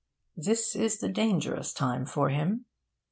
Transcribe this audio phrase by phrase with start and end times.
[0.35, 2.65] Then is the dangerous time for him.